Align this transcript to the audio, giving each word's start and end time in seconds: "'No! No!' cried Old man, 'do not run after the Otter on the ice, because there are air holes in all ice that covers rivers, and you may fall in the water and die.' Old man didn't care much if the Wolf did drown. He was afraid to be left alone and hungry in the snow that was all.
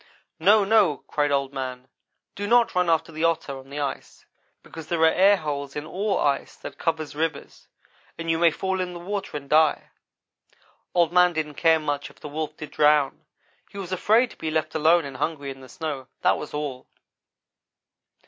"'No! 0.39 0.63
No!' 0.65 0.97
cried 1.05 1.31
Old 1.31 1.53
man, 1.53 1.87
'do 2.33 2.47
not 2.47 2.73
run 2.73 2.89
after 2.89 3.11
the 3.11 3.23
Otter 3.23 3.55
on 3.59 3.69
the 3.69 3.79
ice, 3.79 4.25
because 4.63 4.87
there 4.87 5.01
are 5.03 5.05
air 5.05 5.37
holes 5.37 5.75
in 5.75 5.85
all 5.85 6.17
ice 6.17 6.55
that 6.55 6.79
covers 6.79 7.13
rivers, 7.15 7.67
and 8.17 8.27
you 8.27 8.39
may 8.39 8.49
fall 8.49 8.81
in 8.81 8.93
the 8.93 8.99
water 8.99 9.37
and 9.37 9.47
die.' 9.47 9.91
Old 10.95 11.13
man 11.13 11.33
didn't 11.33 11.53
care 11.53 11.79
much 11.79 12.09
if 12.09 12.19
the 12.19 12.27
Wolf 12.29 12.57
did 12.57 12.71
drown. 12.71 13.25
He 13.69 13.77
was 13.77 13.91
afraid 13.91 14.31
to 14.31 14.37
be 14.37 14.49
left 14.49 14.73
alone 14.73 15.05
and 15.05 15.17
hungry 15.17 15.51
in 15.51 15.61
the 15.61 15.69
snow 15.69 16.07
that 16.21 16.39
was 16.39 16.51
all. 16.51 16.87